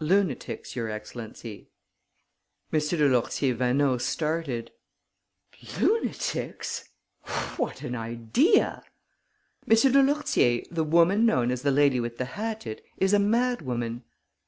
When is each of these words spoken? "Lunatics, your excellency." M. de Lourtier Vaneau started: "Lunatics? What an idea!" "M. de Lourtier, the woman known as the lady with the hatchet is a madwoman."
"Lunatics, 0.00 0.74
your 0.74 0.90
excellency." 0.90 1.70
M. 2.72 2.80
de 2.80 3.08
Lourtier 3.08 3.54
Vaneau 3.54 3.96
started: 3.96 4.72
"Lunatics? 5.80 6.88
What 7.58 7.82
an 7.82 7.94
idea!" 7.94 8.82
"M. 9.70 9.76
de 9.76 10.02
Lourtier, 10.02 10.64
the 10.68 10.82
woman 10.82 11.24
known 11.24 11.52
as 11.52 11.62
the 11.62 11.70
lady 11.70 12.00
with 12.00 12.18
the 12.18 12.24
hatchet 12.24 12.84
is 12.96 13.14
a 13.14 13.20
madwoman." 13.20 14.02